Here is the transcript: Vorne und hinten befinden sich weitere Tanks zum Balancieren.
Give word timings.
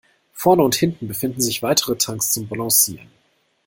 Vorne 0.33 0.63
und 0.63 0.73
hinten 0.73 1.07
befinden 1.07 1.41
sich 1.41 1.61
weitere 1.61 1.95
Tanks 1.95 2.31
zum 2.33 2.47
Balancieren. 2.47 3.11